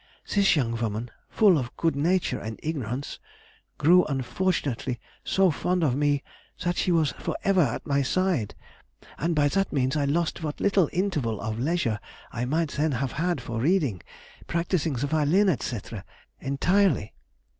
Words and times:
This 0.33 0.55
young 0.55 0.71
woman, 0.77 1.11
full 1.29 1.59
of 1.59 1.77
good 1.77 1.95
nature 1.95 2.39
and 2.39 2.59
ignorance, 2.63 3.19
grew 3.77 4.03
unfortunately 4.05 4.99
so 5.23 5.51
fond 5.51 5.83
of 5.83 5.95
me 5.95 6.23
that 6.63 6.75
she 6.75 6.91
was 6.91 7.11
for 7.19 7.37
ever 7.43 7.61
at 7.61 7.85
my 7.85 8.01
side, 8.01 8.55
and 9.19 9.35
by 9.35 9.47
that 9.49 9.71
means 9.71 9.95
I 9.95 10.05
lost 10.05 10.41
what 10.41 10.59
little 10.59 10.89
interval 10.91 11.39
of 11.39 11.59
leisure 11.59 11.99
I 12.31 12.45
might 12.45 12.71
then 12.71 12.93
have 12.93 13.11
had 13.11 13.41
for 13.41 13.59
reading, 13.59 14.01
practising 14.47 14.93
the 14.93 15.05
violin, 15.05 15.55
&c., 15.59 15.77
entirely. 16.39 17.13